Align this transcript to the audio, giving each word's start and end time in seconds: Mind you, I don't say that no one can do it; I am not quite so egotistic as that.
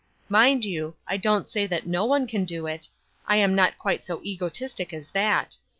Mind 0.29 0.65
you, 0.65 0.95
I 1.07 1.17
don't 1.17 1.47
say 1.47 1.67
that 1.67 1.85
no 1.85 2.05
one 2.05 2.25
can 2.25 2.43
do 2.43 2.65
it; 2.65 2.89
I 3.27 3.35
am 3.35 3.53
not 3.53 3.77
quite 3.77 4.03
so 4.03 4.19
egotistic 4.23 4.93
as 4.93 5.11
that. 5.11 5.57